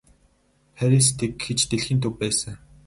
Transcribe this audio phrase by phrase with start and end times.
[0.75, 2.55] Парис тэгэхэд ч дэлхийн төв байсан.